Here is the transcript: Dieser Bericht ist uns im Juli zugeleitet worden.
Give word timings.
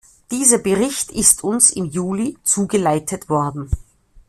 Dieser 0.31 0.57
Bericht 0.57 1.11
ist 1.11 1.43
uns 1.43 1.69
im 1.69 1.85
Juli 1.85 2.35
zugeleitet 2.41 3.29
worden. 3.29 3.69